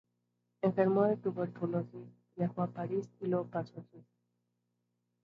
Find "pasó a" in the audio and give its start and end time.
3.51-3.83